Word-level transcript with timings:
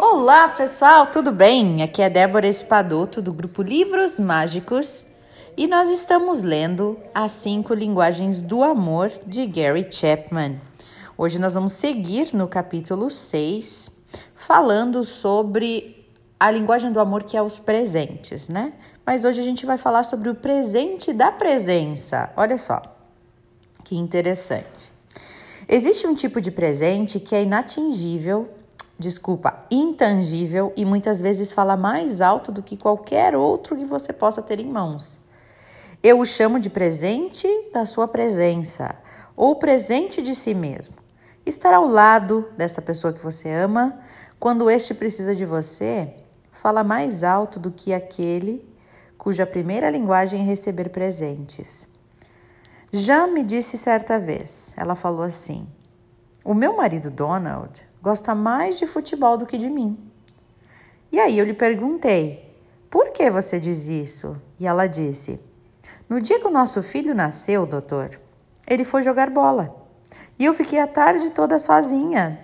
Olá, 0.00 0.46
pessoal, 0.50 1.08
tudo 1.08 1.32
bem? 1.32 1.82
Aqui 1.82 2.00
é 2.00 2.08
Débora 2.08 2.46
Espadoto 2.46 3.20
do 3.20 3.32
grupo 3.32 3.62
Livros 3.62 4.16
Mágicos 4.16 5.04
e 5.56 5.66
nós 5.66 5.90
estamos 5.90 6.40
lendo 6.40 6.96
As 7.12 7.32
Cinco 7.32 7.74
Linguagens 7.74 8.40
do 8.40 8.62
Amor 8.62 9.10
de 9.26 9.44
Gary 9.44 9.88
Chapman. 9.90 10.60
Hoje 11.18 11.40
nós 11.40 11.54
vamos 11.54 11.72
seguir 11.72 12.32
no 12.32 12.46
capítulo 12.46 13.10
6, 13.10 13.90
falando 14.36 15.02
sobre 15.02 16.06
a 16.38 16.48
linguagem 16.48 16.92
do 16.92 17.00
amor 17.00 17.24
que 17.24 17.36
é 17.36 17.42
os 17.42 17.58
presentes, 17.58 18.48
né? 18.48 18.74
Mas 19.04 19.24
hoje 19.24 19.40
a 19.40 19.44
gente 19.44 19.66
vai 19.66 19.78
falar 19.78 20.04
sobre 20.04 20.30
o 20.30 20.34
presente 20.36 21.12
da 21.12 21.32
presença. 21.32 22.32
Olha 22.36 22.56
só, 22.56 22.80
que 23.82 23.96
interessante. 23.96 24.92
Existe 25.68 26.06
um 26.06 26.14
tipo 26.14 26.40
de 26.40 26.52
presente 26.52 27.18
que 27.18 27.34
é 27.34 27.42
inatingível, 27.42 28.48
desculpa, 28.98 29.64
intangível 29.70 30.72
e 30.76 30.84
muitas 30.84 31.20
vezes 31.20 31.52
fala 31.52 31.76
mais 31.76 32.20
alto 32.20 32.50
do 32.50 32.62
que 32.62 32.76
qualquer 32.76 33.36
outro 33.36 33.76
que 33.76 33.84
você 33.84 34.12
possa 34.12 34.42
ter 34.42 34.58
em 34.58 34.66
mãos. 34.66 35.20
Eu 36.02 36.18
o 36.18 36.26
chamo 36.26 36.58
de 36.58 36.68
presente 36.68 37.48
da 37.72 37.86
sua 37.86 38.08
presença 38.08 38.96
ou 39.36 39.56
presente 39.56 40.20
de 40.20 40.34
si 40.34 40.52
mesmo. 40.52 40.96
Estar 41.46 41.72
ao 41.72 41.86
lado 41.86 42.48
dessa 42.56 42.82
pessoa 42.82 43.12
que 43.12 43.22
você 43.22 43.48
ama 43.48 43.98
quando 44.38 44.70
este 44.70 44.92
precisa 44.92 45.34
de 45.34 45.44
você 45.44 46.14
fala 46.50 46.82
mais 46.82 47.22
alto 47.22 47.58
do 47.58 47.70
que 47.70 47.92
aquele 47.92 48.68
cuja 49.16 49.46
primeira 49.46 49.90
linguagem 49.90 50.40
é 50.40 50.44
receber 50.44 50.90
presentes. 50.90 51.86
Já 52.92 53.26
me 53.26 53.42
disse 53.42 53.76
certa 53.76 54.18
vez, 54.18 54.74
ela 54.76 54.94
falou 54.94 55.22
assim: 55.22 55.68
O 56.44 56.54
meu 56.54 56.76
marido 56.76 57.10
Donald 57.10 57.87
gosta 58.08 58.34
mais 58.34 58.78
de 58.78 58.86
futebol 58.86 59.36
do 59.36 59.44
que 59.44 59.58
de 59.58 59.68
mim. 59.68 59.98
E 61.12 61.20
aí 61.20 61.38
eu 61.38 61.44
lhe 61.44 61.52
perguntei: 61.52 62.56
Por 62.88 63.10
que 63.10 63.30
você 63.30 63.60
diz 63.60 63.86
isso? 63.86 64.34
E 64.58 64.66
ela 64.66 64.86
disse: 64.86 65.38
No 66.08 66.18
dia 66.18 66.40
que 66.40 66.46
o 66.46 66.50
nosso 66.50 66.82
filho 66.82 67.14
nasceu, 67.14 67.66
doutor, 67.66 68.18
ele 68.66 68.82
foi 68.82 69.02
jogar 69.02 69.28
bola. 69.28 69.76
E 70.38 70.44
eu 70.46 70.54
fiquei 70.54 70.78
a 70.78 70.86
tarde 70.86 71.30
toda 71.30 71.58
sozinha, 71.58 72.40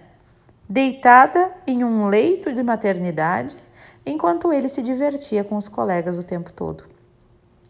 deitada 0.68 1.50
em 1.66 1.82
um 1.82 2.08
leito 2.08 2.52
de 2.52 2.62
maternidade, 2.62 3.56
enquanto 4.04 4.52
ele 4.52 4.68
se 4.68 4.82
divertia 4.82 5.42
com 5.42 5.56
os 5.56 5.66
colegas 5.66 6.18
o 6.18 6.22
tempo 6.22 6.52
todo. 6.52 6.84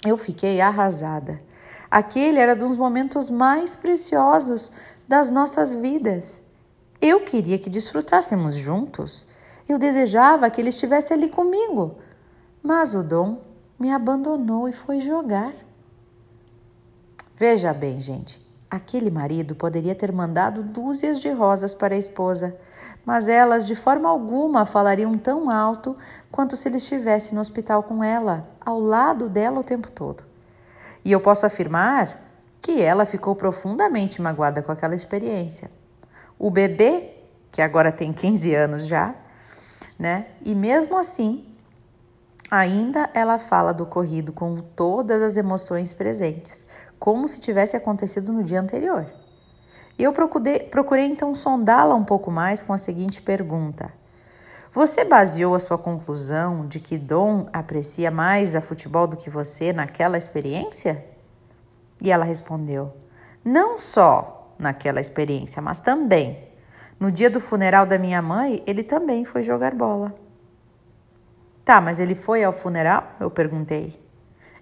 Eu 0.05 0.17
fiquei 0.17 0.61
arrasada. 0.61 1.41
Aquele 1.89 2.41
era 2.41 2.55
um 2.55 2.59
dos 2.59 2.77
momentos 2.77 3.31
mais 3.31 3.77
preciosos 3.77 4.72
das 5.06 5.31
nossas 5.31 5.77
vidas. 5.77 6.44
Eu 7.00 7.20
queria 7.20 7.59
que 7.59 7.70
desfrutássemos 7.70 8.55
juntos. 8.55 9.27
Eu 9.69 9.78
desejava 9.78 10.48
que 10.50 10.61
ele 10.61 10.70
estivesse 10.70 11.12
ali 11.12 11.28
comigo. 11.28 11.97
Mas 12.62 12.94
o 12.94 13.03
Dom 13.03 13.43
me 13.78 13.93
abandonou 13.93 14.69
e 14.69 14.72
foi 14.72 15.00
jogar. 15.00 15.53
Veja 17.37 17.72
bem, 17.75 18.00
gente, 18.00 18.44
aquele 18.71 19.10
marido 19.10 19.55
poderia 19.55 19.94
ter 19.94 20.12
mandado 20.12 20.62
dúzias 20.62 21.21
de 21.21 21.31
rosas 21.31 21.75
para 21.75 21.94
a 21.94 21.99
esposa, 21.99 22.56
mas 23.05 23.28
elas 23.28 23.66
de 23.66 23.75
forma 23.75 24.09
alguma 24.09 24.65
falariam 24.65 25.19
tão 25.19 25.50
alto 25.50 25.97
quanto 26.31 26.56
se 26.56 26.69
ele 26.69 26.76
estivesse 26.76 27.34
no 27.34 27.41
hospital 27.41 27.82
com 27.82 28.03
ela, 28.03 28.49
ao 28.65 28.78
lado 28.78 29.28
dela 29.28 29.61
o 29.61 29.65
tempo 29.65 29.91
todo. 29.91 30.22
E 31.05 31.12
eu 31.12 31.21
posso 31.21 31.44
afirmar 31.44 32.22
que 32.61 32.81
ela 32.81 33.05
ficou 33.05 33.34
profundamente 33.34 34.22
magoada 34.22 34.62
com 34.62 34.72
aquela 34.72 34.94
experiência. 34.94 35.71
O 36.39 36.50
bebê, 36.50 37.15
que 37.50 37.62
agora 37.62 37.93
tem 37.93 38.12
15 38.12 38.55
anos 38.55 38.87
já, 38.87 39.15
né? 39.99 40.27
E 40.45 40.55
mesmo 40.55 40.99
assim, 40.99 41.47
ainda 42.50 43.09
ela 43.15 43.39
fala 43.39 43.72
do 43.72 43.84
ocorrido 43.84 44.33
com 44.33 44.56
todas 44.56 45.23
as 45.23 45.37
emoções 45.37 45.93
presentes, 45.93 46.67
como 46.99 47.28
se 47.28 47.41
tivesse 47.41 47.77
acontecido 47.77 48.33
no 48.33 48.43
dia 48.43 48.61
anterior. 48.61 49.06
E 49.99 50.03
eu 50.03 50.12
procurei, 50.12 50.61
procurei 50.61 51.06
então 51.06 51.34
sondá-la 51.34 51.94
um 51.94 52.05
pouco 52.05 52.31
mais 52.31 52.62
com 52.62 52.73
a 52.73 52.78
seguinte 52.78 53.23
pergunta: 53.23 53.93
você 54.73 55.05
baseou 55.05 55.55
a 55.55 55.61
sua 55.61 55.78
conclusão 55.78 56.67
de 56.67 56.81
que 56.81 56.99
Dom 56.99 57.47
aprecia 57.53 58.11
mais 58.11 58.56
a 58.56 58.61
futebol 58.61 59.06
do 59.06 59.17
que 59.17 59.31
você 59.31 59.73
naquela 59.73 60.19
experiência? 60.19 61.05
E 62.03 62.11
ela 62.11 62.25
respondeu: 62.25 62.93
Não 63.44 63.78
só 63.78 64.34
naquela 64.59 65.00
experiência, 65.00 65.60
mas 65.60 65.81
também. 65.81 66.48
No 66.98 67.10
dia 67.10 67.28
do 67.28 67.41
funeral 67.41 67.84
da 67.84 67.98
minha 67.98 68.22
mãe, 68.22 68.62
ele 68.66 68.82
também 68.82 69.25
foi 69.25 69.42
jogar 69.42 69.75
bola. 69.75 70.15
Tá, 71.65 71.81
mas 71.81 71.98
ele 71.98 72.15
foi 72.15 72.44
ao 72.44 72.53
funeral? 72.53 73.12
Eu 73.19 73.31
perguntei. 73.31 73.98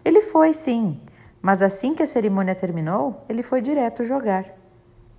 Ele 0.04 0.22
foi, 0.22 0.52
sim, 0.52 1.00
mas 1.40 1.62
assim 1.62 1.94
que 1.94 2.02
a 2.02 2.06
cerimônia 2.06 2.54
terminou, 2.54 3.24
ele 3.28 3.42
foi 3.42 3.60
direto 3.60 4.04
jogar. 4.04 4.44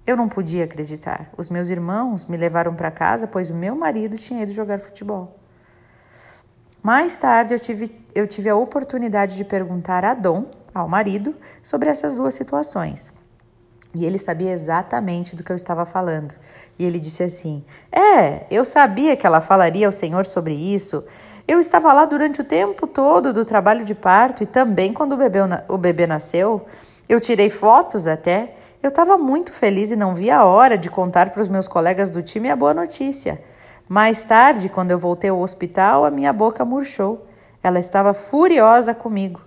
Eu 0.06 0.18
não 0.18 0.28
podia 0.28 0.66
acreditar. 0.66 1.30
Os 1.38 1.50
meus 1.50 1.70
irmãos 1.70 2.28
me 2.28 2.36
levaram 2.36 2.76
para 2.76 2.92
casa, 2.92 3.28
pois 3.28 3.50
o 3.50 3.56
meu 3.56 3.76
marido 3.76 4.18
tinha 4.18 4.44
ido 4.44 4.52
jogar 4.52 4.80
futebol. 4.80 5.40
Mais 6.82 7.18
tarde, 7.18 7.54
eu 7.54 7.60
tive, 7.60 8.06
eu 8.14 8.28
tive 8.28 8.50
a 8.50 8.56
oportunidade 8.56 9.38
de 9.38 9.46
perguntar 9.46 10.04
a 10.04 10.14
Dom, 10.14 10.52
ao 10.74 10.90
marido, 10.90 11.34
sobre 11.62 11.90
essas 11.90 12.16
duas 12.16 12.34
situações. 12.34 13.14
E 13.96 14.06
ele 14.06 14.18
sabia 14.18 14.52
exatamente 14.52 15.36
do 15.36 15.44
que 15.44 15.52
eu 15.52 15.56
estava 15.56 15.86
falando. 15.86 16.34
E 16.80 16.86
ele 16.86 17.00
disse 17.00 17.24
assim: 17.24 17.64
É, 17.92 18.46
eu 18.50 18.66
sabia 18.66 19.16
que 19.16 19.26
ela 19.26 19.40
falaria 19.40 19.86
ao 19.86 19.92
Senhor 19.92 20.26
sobre 20.26 20.54
isso. 20.54 21.04
Eu 21.48 21.60
estava 21.60 21.92
lá 21.94 22.06
durante 22.06 22.42
o 22.42 22.44
tempo 22.44 22.88
todo 22.88 23.34
do 23.34 23.46
trabalho 23.46 23.84
de 23.84 23.94
parto 23.94 24.44
e 24.44 24.46
também 24.46 24.94
quando 24.94 25.14
o 25.14 25.18
bebê, 25.18 25.40
o 25.68 25.78
bebê 25.78 26.08
nasceu. 26.08 26.66
Eu 27.08 27.20
tirei 27.20 27.50
fotos 27.50 28.08
até. 28.08 28.56
Eu 28.82 28.90
estava 28.90 29.18
muito 29.18 29.52
feliz 29.52 29.92
e 29.92 29.96
não 29.96 30.16
via 30.16 30.38
a 30.38 30.46
hora 30.46 30.78
de 30.78 30.90
contar 30.90 31.30
para 31.30 31.42
os 31.42 31.48
meus 31.48 31.68
colegas 31.68 32.12
do 32.12 32.22
time 32.22 32.50
a 32.50 32.56
boa 32.56 32.74
notícia. 32.74 33.42
Mais 33.88 34.24
tarde, 34.24 34.70
quando 34.70 34.92
eu 34.92 35.00
voltei 35.00 35.30
ao 35.30 35.40
hospital, 35.40 36.06
a 36.06 36.12
minha 36.12 36.34
boca 36.34 36.66
murchou. 36.66 37.28
Ela 37.62 37.80
estava 37.80 38.14
furiosa 38.14 38.94
comigo. 38.94 39.42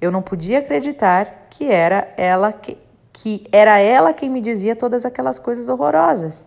Eu 0.00 0.10
não 0.10 0.20
podia 0.20 0.58
acreditar 0.58 1.46
que 1.48 1.70
era 1.70 2.12
ela 2.16 2.52
que, 2.52 2.76
que 3.16 3.46
era 3.50 3.78
ela 3.78 4.12
quem 4.12 4.28
me 4.28 4.42
dizia 4.42 4.76
todas 4.76 5.06
aquelas 5.06 5.38
coisas 5.38 5.70
horrorosas. 5.70 6.44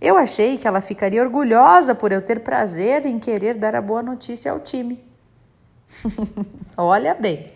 Eu 0.00 0.16
achei 0.16 0.56
que 0.56 0.66
ela 0.66 0.80
ficaria 0.80 1.22
orgulhosa 1.22 1.94
por 1.94 2.10
eu 2.10 2.22
ter 2.22 2.40
prazer 2.40 3.04
em 3.04 3.18
querer 3.18 3.54
dar 3.58 3.74
a 3.74 3.82
boa 3.82 4.02
notícia 4.02 4.50
ao 4.50 4.60
time. 4.60 5.04
Olha 6.74 7.14
bem. 7.14 7.52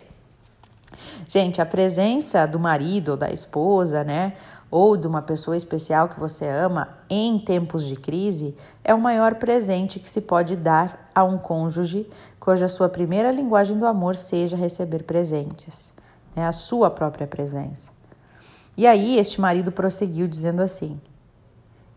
Gente, 1.27 1.59
a 1.59 1.65
presença 1.65 2.45
do 2.45 2.59
marido 2.59 3.09
ou 3.09 3.17
da 3.17 3.31
esposa, 3.31 4.03
né, 4.03 4.33
ou 4.69 4.95
de 4.95 5.07
uma 5.07 5.23
pessoa 5.23 5.57
especial 5.57 6.07
que 6.07 6.19
você 6.19 6.47
ama 6.47 6.89
em 7.09 7.39
tempos 7.39 7.87
de 7.87 7.95
crise 7.95 8.55
é 8.83 8.93
o 8.93 9.01
maior 9.01 9.35
presente 9.35 9.99
que 9.99 10.07
se 10.07 10.21
pode 10.21 10.55
dar 10.55 11.09
a 11.15 11.23
um 11.23 11.39
cônjuge 11.39 12.07
cuja 12.39 12.67
sua 12.67 12.89
primeira 12.89 13.31
linguagem 13.31 13.75
do 13.75 13.87
amor 13.87 14.15
seja 14.15 14.55
receber 14.55 15.01
presentes, 15.01 15.91
né, 16.35 16.45
a 16.45 16.51
sua 16.51 16.91
própria 16.91 17.25
presença. 17.25 17.94
E 18.77 18.85
aí 18.85 19.17
este 19.17 19.39
marido 19.39 19.71
prosseguiu 19.71 20.27
dizendo 20.27 20.61
assim: 20.61 20.99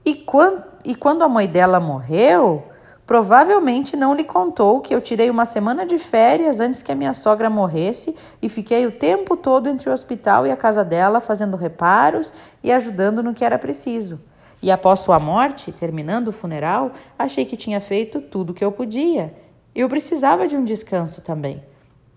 e 0.05 0.15
quando, 0.15 0.65
e 0.85 0.95
quando 0.95 1.23
a 1.23 1.29
mãe 1.29 1.47
dela 1.47 1.81
morreu, 1.81 2.65
Provavelmente 3.09 3.97
não 3.97 4.13
lhe 4.13 4.23
contou 4.23 4.83
que 4.83 4.95
eu 4.95 5.01
tirei 5.01 5.31
uma 5.31 5.47
semana 5.47 5.87
de 5.87 5.99
férias 5.99 6.61
antes 6.61 6.83
que 6.83 6.93
a 6.93 6.95
minha 6.95 7.15
sogra 7.15 7.49
morresse 7.49 8.15
e 8.43 8.51
fiquei 8.51 8.87
o 8.87 8.93
tempo 8.93 9.35
todo 9.35 9.67
entre 9.67 9.89
o 9.89 9.93
hospital 9.95 10.47
e 10.47 10.51
a 10.51 10.57
casa 10.59 10.85
dela 10.85 11.19
fazendo 11.19 11.57
reparos 11.57 12.35
e 12.63 12.71
ajudando 12.71 13.23
no 13.23 13.33
que 13.33 13.47
era 13.47 13.59
preciso. 13.59 14.21
E 14.61 14.71
após 14.71 15.01
sua 15.01 15.19
morte, 15.19 15.73
terminando 15.73 16.29
o 16.29 16.33
funeral, 16.33 16.93
achei 17.19 17.47
que 17.47 17.57
tinha 17.57 17.81
feito 17.81 18.21
tudo 18.21 18.51
o 18.51 18.55
que 18.55 18.63
eu 18.63 18.71
podia. 18.71 19.35
Eu 19.75 19.89
precisava 19.89 20.47
de 20.47 20.55
um 20.55 20.63
descanso 20.63 21.23
também. 21.23 21.65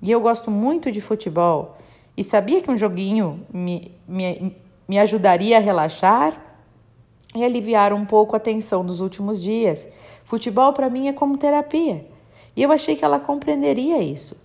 E 0.01 0.11
eu 0.11 0.19
gosto 0.19 0.51
muito 0.51 0.91
de 0.91 0.99
futebol 0.99 1.77
e 2.15 2.23
sabia 2.23 2.61
que 2.61 2.69
um 2.69 2.77
joguinho 2.77 3.45
me, 3.53 3.91
me, 4.07 4.55
me 4.87 4.99
ajudaria 4.99 5.57
a 5.57 5.59
relaxar 5.59 6.51
e 7.35 7.43
aliviar 7.43 7.93
um 7.93 8.05
pouco 8.05 8.35
a 8.35 8.39
tensão 8.39 8.85
dos 8.85 8.99
últimos 8.99 9.41
dias. 9.41 9.87
Futebol 10.23 10.73
para 10.73 10.89
mim 10.89 11.07
é 11.07 11.13
como 11.13 11.37
terapia. 11.37 12.05
E 12.55 12.61
eu 12.61 12.71
achei 12.71 12.95
que 12.95 13.05
ela 13.05 13.19
compreenderia 13.19 13.99
isso. 13.99 14.35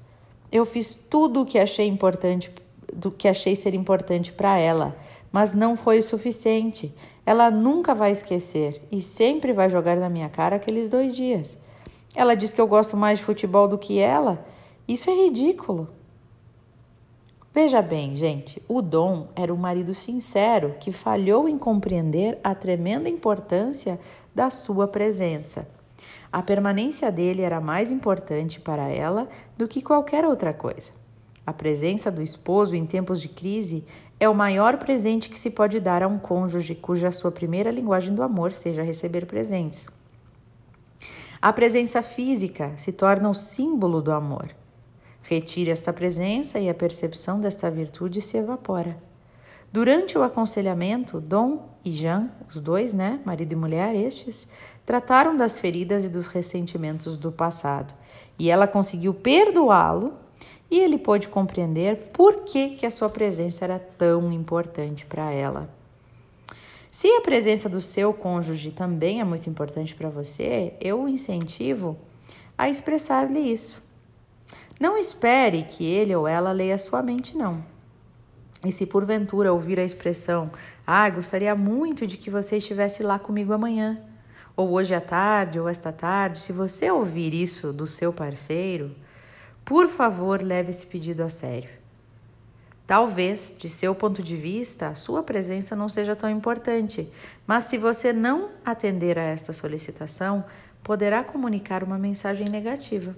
Eu 0.51 0.65
fiz 0.65 0.95
tudo 0.95 1.43
o 1.43 1.47
que 1.47 1.59
achei 1.59 1.87
importante, 1.87 2.53
do 2.93 3.11
que 3.11 3.27
achei 3.27 3.57
ser 3.57 3.75
importante 3.75 4.33
para 4.33 4.57
ela, 4.57 4.97
mas 5.33 5.53
não 5.53 5.77
foi 5.77 5.99
o 5.99 6.03
suficiente. 6.03 6.95
Ela 7.25 7.51
nunca 7.51 7.95
vai 7.95 8.12
esquecer 8.12 8.81
e 8.91 9.01
sempre 9.01 9.53
vai 9.53 9.69
jogar 9.69 9.97
na 9.97 10.09
minha 10.09 10.29
cara 10.29 10.57
aqueles 10.57 10.89
dois 10.89 11.17
dias. 11.17 11.59
Ela 12.15 12.35
diz 12.35 12.53
que 12.53 12.61
eu 12.61 12.69
gosto 12.69 12.97
mais 12.97 13.19
de 13.19 13.25
futebol 13.25 13.67
do 13.67 13.77
que 13.77 13.99
ela. 13.99 14.47
Isso 14.87 15.11
é 15.11 15.15
ridículo. 15.15 15.89
Veja 17.56 17.81
bem, 17.81 18.14
gente, 18.14 18.62
o 18.69 18.82
Dom 18.82 19.29
era 19.35 19.50
um 19.50 19.56
marido 19.56 19.94
sincero 19.94 20.75
que 20.79 20.93
falhou 20.93 21.49
em 21.49 21.56
compreender 21.56 22.38
a 22.44 22.55
tremenda 22.55 23.08
importância 23.08 23.99
da 24.35 24.50
sua 24.50 24.87
presença. 24.87 25.67
A 26.31 26.43
permanência 26.43 27.11
dele 27.11 27.41
era 27.41 27.58
mais 27.58 27.91
importante 27.91 28.61
para 28.61 28.91
ela 28.91 29.26
do 29.56 29.67
que 29.67 29.81
qualquer 29.81 30.23
outra 30.26 30.53
coisa. 30.53 30.93
A 31.47 31.53
presença 31.55 32.11
do 32.11 32.20
esposo 32.20 32.76
em 32.76 32.85
tempos 32.85 33.23
de 33.23 33.29
crise 33.31 33.87
é 34.20 34.29
o 34.29 34.35
maior 34.35 34.76
presente 34.76 35.31
que 35.31 35.38
se 35.38 35.50
pode 35.50 35.81
dar 35.81 36.02
a 36.02 36.09
um 36.09 36.19
cônjuge 36.19 36.75
cuja 36.75 37.11
sua 37.11 37.32
primeira 37.32 37.70
linguagem 37.70 38.14
do 38.14 38.23
amor 38.23 38.52
seja 38.52 38.82
receber 38.82 39.25
presentes. 39.25 39.87
A 41.41 41.55
presença 41.55 42.02
física 42.02 42.75
se 42.76 42.93
torna 42.93 43.31
o 43.31 43.35
símbolo 43.35 44.02
do 44.02 44.12
amor. 44.12 44.55
Retire 45.28 45.73
esta 45.73 45.93
presença 45.93 46.56
e 46.61 46.70
a 46.70 46.75
percepção 46.75 47.40
desta 47.40 47.69
virtude 47.69 48.20
se 48.20 48.37
evapora. 48.37 48.96
Durante 49.73 50.17
o 50.17 50.23
aconselhamento, 50.23 51.20
Dom 51.20 51.69
e 51.84 51.90
Jean, 51.90 52.31
os 52.49 52.61
dois, 52.61 52.93
né, 52.93 53.20
marido 53.25 53.52
e 53.52 53.56
mulher, 53.56 53.93
estes, 53.96 54.46
trataram 54.87 55.37
das 55.37 55.58
feridas 55.58 56.05
e 56.05 56.08
dos 56.08 56.28
ressentimentos 56.28 57.17
do 57.17 57.32
passado. 57.32 57.93
E 58.38 58.49
ela 58.49 58.69
conseguiu 58.69 59.12
perdoá-lo 59.12 60.14
e 60.70 60.78
ele 60.78 60.96
pôde 60.96 61.26
compreender 61.26 62.11
por 62.12 62.44
que, 62.44 62.70
que 62.70 62.87
a 62.87 62.90
sua 62.90 63.08
presença 63.08 63.64
era 63.64 63.81
tão 63.81 64.32
importante 64.32 65.05
para 65.05 65.32
ela. 65.32 65.69
Se 66.88 67.08
a 67.08 67.20
presença 67.20 67.69
do 67.69 67.81
seu 67.81 68.14
cônjuge 68.14 68.70
também 68.70 69.20
é 69.20 69.25
muito 69.25 69.50
importante 69.50 69.93
para 69.93 70.08
você, 70.08 70.75
eu 70.81 71.02
o 71.02 71.08
incentivo 71.08 71.99
a 72.56 72.70
expressar-lhe 72.70 73.40
isso. 73.40 73.84
Não 74.78 74.99
espere 74.99 75.62
que 75.62 75.84
ele 75.84 76.14
ou 76.14 76.28
ela 76.28 76.52
leia 76.52 76.76
sua 76.76 77.02
mente, 77.02 77.37
não. 77.37 77.64
E 78.64 78.70
se 78.70 78.84
porventura 78.84 79.52
ouvir 79.52 79.78
a 79.78 79.84
expressão, 79.84 80.50
ah, 80.87 81.08
gostaria 81.08 81.55
muito 81.55 82.06
de 82.06 82.19
que 82.19 82.28
você 82.28 82.58
estivesse 82.58 83.02
lá 83.02 83.19
comigo 83.19 83.52
amanhã, 83.52 83.99
ou 84.55 84.70
hoje 84.73 84.94
à 84.94 85.00
tarde, 85.00 85.58
ou 85.58 85.69
esta 85.69 85.93
tarde, 85.93 86.40
se 86.40 86.52
você 86.52 86.90
ouvir 86.90 87.32
isso 87.32 87.73
do 87.73 87.87
seu 87.87 88.12
parceiro, 88.12 88.94
por 89.64 89.88
favor, 89.88 90.43
leve 90.43 90.70
esse 90.70 90.87
pedido 90.87 91.23
a 91.23 91.31
sério. 91.31 91.70
Talvez, 92.87 93.56
de 93.58 93.70
seu 93.70 93.94
ponto 93.94 94.23
de 94.23 94.37
vista, 94.37 94.88
a 94.88 94.94
sua 94.94 95.23
presença 95.23 95.75
não 95.75 95.88
seja 95.88 96.14
tão 96.14 96.31
importante, 96.31 97.11
mas 97.46 97.64
se 97.64 97.78
você 97.78 98.12
não 98.12 98.50
atender 98.64 99.19
a 99.19 99.23
esta 99.23 99.52
solicitação, 99.52 100.44
poderá 100.84 101.25
comunicar 101.25 101.82
uma 101.82 101.99
mensagem 101.99 102.49
negativa 102.49 103.17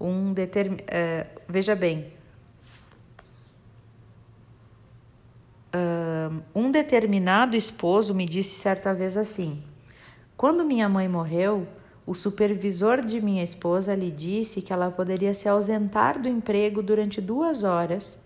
um 0.00 0.32
determin... 0.32 0.78
Uh, 0.82 1.40
veja 1.48 1.74
bem, 1.74 2.12
uh, 5.74 6.42
um 6.54 6.70
determinado 6.70 7.56
esposo 7.56 8.14
me 8.14 8.26
disse 8.26 8.56
certa 8.56 8.92
vez 8.94 9.16
assim: 9.16 9.62
quando 10.36 10.64
minha 10.64 10.88
mãe 10.88 11.08
morreu, 11.08 11.66
o 12.06 12.14
supervisor 12.14 13.00
de 13.00 13.20
minha 13.20 13.42
esposa 13.42 13.94
lhe 13.94 14.10
disse 14.10 14.60
que 14.60 14.72
ela 14.72 14.90
poderia 14.90 15.32
se 15.32 15.48
ausentar 15.48 16.20
do 16.20 16.28
emprego 16.28 16.82
durante 16.82 17.20
duas 17.20 17.64
horas 17.64 18.18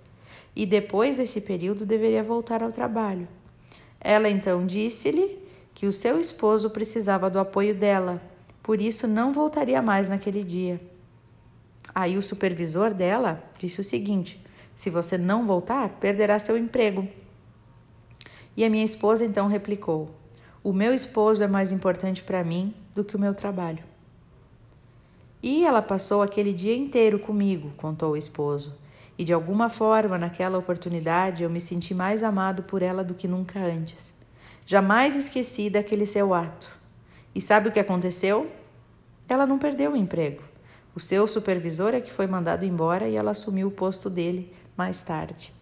e 0.56 0.66
depois 0.66 1.18
desse 1.18 1.40
período 1.40 1.86
deveria 1.86 2.22
voltar 2.22 2.62
ao 2.62 2.72
trabalho. 2.72 3.28
Ela 4.00 4.28
então 4.28 4.66
disse-lhe 4.66 5.38
que 5.74 5.86
o 5.86 5.92
seu 5.92 6.18
esposo 6.18 6.70
precisava 6.70 7.30
do 7.30 7.38
apoio 7.38 7.74
dela, 7.74 8.20
por 8.62 8.80
isso 8.80 9.06
não 9.06 9.32
voltaria 9.32 9.80
mais 9.80 10.08
naquele 10.08 10.42
dia. 10.42 10.80
Aí 11.94 12.16
o 12.16 12.22
supervisor 12.22 12.92
dela 12.92 13.42
disse 13.58 13.80
o 13.80 13.84
seguinte: 13.84 14.40
se 14.74 14.90
você 14.90 15.18
não 15.18 15.46
voltar, 15.46 15.88
perderá 16.00 16.38
seu 16.38 16.56
emprego. 16.56 17.08
E 18.56 18.64
a 18.64 18.70
minha 18.70 18.84
esposa 18.84 19.24
então 19.24 19.48
replicou: 19.48 20.10
O 20.62 20.72
meu 20.72 20.94
esposo 20.94 21.42
é 21.42 21.48
mais 21.48 21.72
importante 21.72 22.22
para 22.22 22.44
mim 22.44 22.74
do 22.94 23.04
que 23.04 23.16
o 23.16 23.20
meu 23.20 23.34
trabalho. 23.34 23.82
E 25.42 25.64
ela 25.64 25.82
passou 25.82 26.22
aquele 26.22 26.52
dia 26.52 26.76
inteiro 26.76 27.18
comigo, 27.18 27.72
contou 27.76 28.12
o 28.12 28.16
esposo. 28.16 28.74
E 29.16 29.24
de 29.24 29.32
alguma 29.32 29.68
forma, 29.68 30.16
naquela 30.16 30.58
oportunidade, 30.58 31.42
eu 31.42 31.50
me 31.50 31.60
senti 31.60 31.92
mais 31.92 32.22
amado 32.22 32.62
por 32.62 32.82
ela 32.82 33.02
do 33.02 33.14
que 33.14 33.26
nunca 33.26 33.58
antes. 33.58 34.14
Jamais 34.64 35.16
esqueci 35.16 35.68
daquele 35.68 36.06
seu 36.06 36.32
ato. 36.32 36.70
E 37.34 37.40
sabe 37.40 37.68
o 37.68 37.72
que 37.72 37.80
aconteceu? 37.80 38.50
Ela 39.28 39.46
não 39.46 39.58
perdeu 39.58 39.92
o 39.92 39.96
emprego. 39.96 40.42
O 40.98 41.00
seu 41.00 41.28
supervisor 41.28 41.94
é 41.94 42.00
que 42.00 42.10
foi 42.10 42.26
mandado 42.26 42.64
embora 42.64 43.08
e 43.08 43.14
ela 43.14 43.30
assumiu 43.30 43.68
o 43.68 43.70
posto 43.70 44.10
dele 44.10 44.52
mais 44.76 45.00
tarde. 45.00 45.52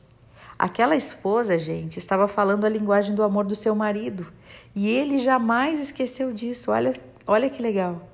Aquela 0.59 0.97
esposa, 0.97 1.59
gente, 1.59 1.99
estava 1.99 2.27
falando 2.27 2.65
a 2.65 2.71
linguagem 2.71 3.15
do 3.15 3.23
amor 3.23 3.45
do 3.45 3.55
seu 3.55 3.75
marido 3.75 4.27
e 4.75 4.89
ele 4.89 5.19
jamais 5.19 5.79
esqueceu 5.79 6.33
disso. 6.33 6.71
Olha, 6.71 6.99
olha 7.27 7.51
que 7.51 7.61
legal. 7.61 8.09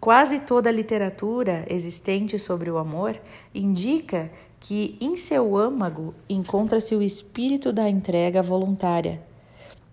Quase 0.00 0.38
toda 0.38 0.70
a 0.70 0.72
literatura 0.72 1.66
existente 1.68 2.38
sobre 2.38 2.70
o 2.70 2.78
amor 2.78 3.20
indica 3.54 4.30
que 4.58 4.96
em 5.02 5.18
seu 5.18 5.54
âmago 5.54 6.14
encontra-se 6.30 6.94
o 6.94 7.02
espírito 7.02 7.74
da 7.74 7.90
entrega 7.90 8.40
voluntária. 8.40 9.20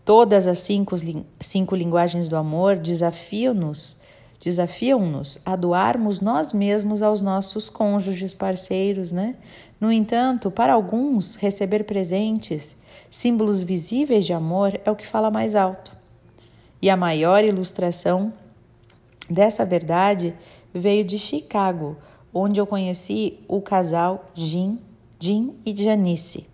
Todas 0.06 0.48
as 0.48 0.60
cinco, 0.60 0.96
cinco 1.42 1.76
linguagens 1.76 2.30
do 2.30 2.38
amor 2.38 2.78
desafiam-nos 2.78 4.00
desafiam-nos 4.40 5.40
a 5.46 5.56
doarmos 5.56 6.22
nós 6.22 6.54
mesmos 6.54 7.02
aos 7.02 7.22
nossos 7.22 7.70
cônjuges, 7.70 8.34
parceiros, 8.34 9.12
né? 9.12 9.36
No 9.80 9.92
entanto, 9.92 10.50
para 10.50 10.74
alguns, 10.74 11.36
receber 11.36 11.84
presentes, 11.84 12.78
símbolos 13.12 13.62
visíveis 13.62 14.26
de 14.26 14.34
amor, 14.34 14.80
é 14.86 14.92
o 14.92 14.96
que 14.96 15.06
fala 15.06 15.30
mais 15.30 15.56
alto. 15.56 15.96
E 16.82 16.90
a 16.90 16.96
maior 16.96 17.44
ilustração 17.44 18.34
dessa 19.30 19.66
verdade 19.66 20.34
veio 20.74 21.04
de 21.04 21.20
Chicago, 21.20 21.98
onde 22.34 22.60
eu 22.60 22.68
conheci 22.68 23.40
o 23.48 23.62
casal 23.62 24.32
Jim, 24.34 24.80
Jim 25.20 25.56
e 25.66 25.76
Janice. 25.76 26.48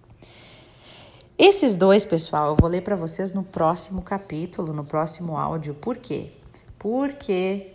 Esses 1.38 1.76
dois, 1.76 2.06
pessoal, 2.06 2.48
eu 2.48 2.56
vou 2.56 2.70
ler 2.70 2.82
para 2.82 2.96
vocês 2.96 3.34
no 3.34 3.44
próximo 3.44 4.02
capítulo, 4.02 4.72
no 4.72 4.86
próximo 4.86 5.38
áudio. 5.38 5.74
Por 5.74 5.98
quê? 5.98 6.32
Porque 6.80 7.75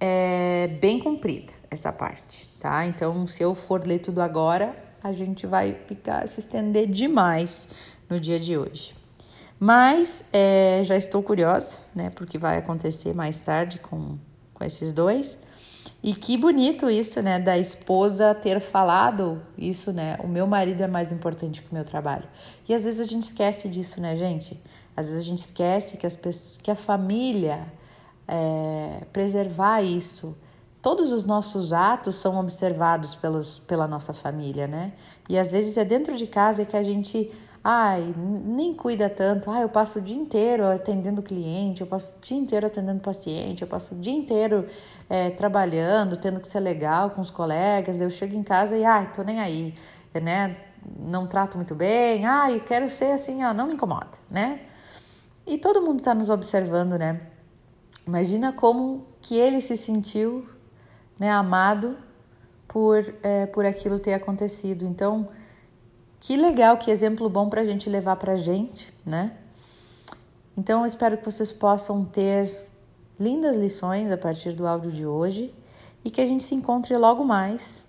é 0.00 0.68
bem 0.80 0.98
comprida 0.98 1.52
essa 1.70 1.92
parte, 1.92 2.48
tá? 2.58 2.86
Então, 2.86 3.26
se 3.26 3.42
eu 3.42 3.54
for 3.54 3.86
ler 3.86 3.98
tudo 3.98 4.20
agora, 4.20 4.74
a 5.02 5.12
gente 5.12 5.46
vai 5.46 5.74
ficar 5.86 6.26
se 6.28 6.40
estender 6.40 6.86
demais 6.86 7.68
no 8.08 8.18
dia 8.18 8.38
de 8.38 8.56
hoje. 8.56 8.94
Mas 9.60 10.26
é, 10.32 10.82
já 10.84 10.96
estou 10.96 11.22
curiosa, 11.22 11.80
né? 11.94 12.10
Porque 12.10 12.38
vai 12.38 12.58
acontecer 12.58 13.12
mais 13.12 13.40
tarde 13.40 13.78
com, 13.80 14.16
com 14.54 14.64
esses 14.64 14.92
dois. 14.92 15.38
E 16.02 16.14
que 16.14 16.36
bonito 16.36 16.88
isso, 16.88 17.20
né? 17.20 17.40
Da 17.40 17.58
esposa 17.58 18.34
ter 18.34 18.60
falado 18.60 19.42
isso, 19.56 19.92
né? 19.92 20.16
O 20.22 20.28
meu 20.28 20.46
marido 20.46 20.82
é 20.82 20.86
mais 20.86 21.10
importante 21.10 21.60
que 21.60 21.70
o 21.72 21.74
meu 21.74 21.84
trabalho. 21.84 22.28
E 22.68 22.74
às 22.74 22.84
vezes 22.84 23.00
a 23.00 23.04
gente 23.04 23.24
esquece 23.24 23.68
disso, 23.68 24.00
né, 24.00 24.14
gente? 24.14 24.62
Às 24.96 25.06
vezes 25.06 25.20
a 25.20 25.24
gente 25.24 25.40
esquece 25.40 25.96
que 25.96 26.06
as 26.06 26.14
pessoas, 26.14 26.56
que 26.56 26.70
a 26.70 26.76
família 26.76 27.66
é, 28.28 29.04
preservar 29.12 29.80
isso. 29.80 30.36
Todos 30.82 31.10
os 31.10 31.24
nossos 31.24 31.72
atos 31.72 32.14
são 32.16 32.38
observados 32.38 33.14
pelos, 33.14 33.58
pela 33.58 33.88
nossa 33.88 34.12
família, 34.12 34.68
né? 34.68 34.92
E 35.28 35.38
às 35.38 35.50
vezes 35.50 35.76
é 35.76 35.84
dentro 35.84 36.16
de 36.16 36.26
casa 36.26 36.64
que 36.64 36.76
a 36.76 36.82
gente, 36.82 37.32
ai, 37.64 38.14
nem 38.16 38.72
cuida 38.74 39.10
tanto. 39.10 39.50
Ah, 39.50 39.60
eu 39.60 39.68
passo 39.68 39.98
o 39.98 40.02
dia 40.02 40.16
inteiro 40.16 40.64
atendendo 40.64 41.20
cliente, 41.20 41.80
eu 41.80 41.86
passo 41.86 42.16
o 42.16 42.20
dia 42.20 42.38
inteiro 42.38 42.66
atendendo 42.66 43.00
paciente, 43.00 43.62
eu 43.62 43.68
passo 43.68 43.94
o 43.94 43.98
dia 43.98 44.12
inteiro 44.12 44.68
é, 45.10 45.30
trabalhando, 45.30 46.16
tendo 46.16 46.38
que 46.38 46.48
ser 46.48 46.60
legal 46.60 47.10
com 47.10 47.20
os 47.20 47.30
colegas. 47.30 48.00
Eu 48.00 48.10
chego 48.10 48.36
em 48.36 48.42
casa 48.42 48.76
e, 48.76 48.84
ai, 48.84 49.10
tô 49.12 49.22
nem 49.22 49.40
aí, 49.40 49.74
né? 50.22 50.56
Não 50.96 51.26
trato 51.26 51.56
muito 51.56 51.74
bem, 51.74 52.24
ai, 52.24 52.60
quero 52.60 52.88
ser 52.88 53.12
assim, 53.12 53.44
ó, 53.44 53.52
não 53.52 53.66
me 53.66 53.74
incomoda, 53.74 54.06
né? 54.30 54.60
E 55.44 55.58
todo 55.58 55.82
mundo 55.82 55.98
está 55.98 56.14
nos 56.14 56.30
observando, 56.30 56.96
né? 56.96 57.20
Imagina 58.08 58.54
como 58.54 59.04
que 59.20 59.36
ele 59.36 59.60
se 59.60 59.76
sentiu 59.76 60.46
né, 61.18 61.30
amado 61.30 61.94
por, 62.66 63.04
é, 63.22 63.44
por 63.44 63.66
aquilo 63.66 63.98
ter 63.98 64.14
acontecido. 64.14 64.86
Então, 64.86 65.28
que 66.18 66.34
legal, 66.34 66.78
que 66.78 66.90
exemplo 66.90 67.28
bom 67.28 67.50
para 67.50 67.60
a 67.60 67.64
gente 67.66 67.90
levar 67.90 68.16
para 68.16 68.32
a 68.32 68.36
gente, 68.38 68.90
né? 69.04 69.32
Então, 70.56 70.80
eu 70.80 70.86
espero 70.86 71.18
que 71.18 71.24
vocês 71.26 71.52
possam 71.52 72.02
ter 72.02 72.66
lindas 73.20 73.58
lições 73.58 74.10
a 74.10 74.16
partir 74.16 74.52
do 74.52 74.66
áudio 74.66 74.90
de 74.90 75.04
hoje 75.04 75.54
e 76.02 76.10
que 76.10 76.22
a 76.22 76.26
gente 76.26 76.44
se 76.44 76.54
encontre 76.54 76.96
logo 76.96 77.22
mais 77.26 77.88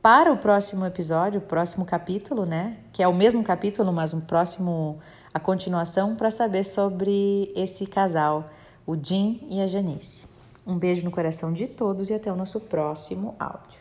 para 0.00 0.32
o 0.32 0.36
próximo 0.36 0.86
episódio, 0.86 1.40
o 1.40 1.42
próximo 1.42 1.84
capítulo, 1.84 2.46
né? 2.46 2.76
Que 2.92 3.02
é 3.02 3.08
o 3.08 3.12
mesmo 3.12 3.42
capítulo, 3.42 3.92
mas 3.92 4.14
um 4.14 4.20
próximo, 4.20 5.00
a 5.34 5.40
continuação, 5.40 6.14
para 6.14 6.30
saber 6.30 6.62
sobre 6.62 7.52
esse 7.56 7.86
casal 7.86 8.48
o 8.86 8.96
Jim 8.96 9.46
e 9.50 9.60
a 9.60 9.66
Janice. 9.66 10.24
Um 10.66 10.78
beijo 10.78 11.04
no 11.04 11.10
coração 11.10 11.52
de 11.52 11.66
todos 11.66 12.10
e 12.10 12.14
até 12.14 12.32
o 12.32 12.36
nosso 12.36 12.60
próximo 12.60 13.34
áudio. 13.38 13.80